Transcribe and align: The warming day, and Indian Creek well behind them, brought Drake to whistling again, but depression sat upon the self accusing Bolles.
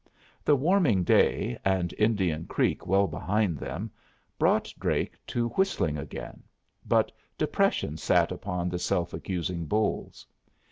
The 0.43 0.55
warming 0.55 1.03
day, 1.03 1.59
and 1.63 1.93
Indian 1.95 2.45
Creek 2.47 2.87
well 2.87 3.05
behind 3.05 3.59
them, 3.59 3.91
brought 4.39 4.73
Drake 4.79 5.13
to 5.27 5.49
whistling 5.49 5.95
again, 5.95 6.41
but 6.87 7.11
depression 7.37 7.97
sat 7.97 8.31
upon 8.31 8.67
the 8.69 8.79
self 8.79 9.13
accusing 9.13 9.65
Bolles. 9.67 10.25